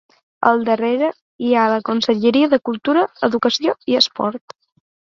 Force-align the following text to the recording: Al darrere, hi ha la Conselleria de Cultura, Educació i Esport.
Al 0.51 0.63
darrere, 0.69 1.09
hi 1.43 1.51
ha 1.59 1.67
la 1.73 1.77
Conselleria 1.91 2.49
de 2.57 2.61
Cultura, 2.71 3.07
Educació 3.31 3.81
i 3.93 4.03
Esport. 4.05 4.61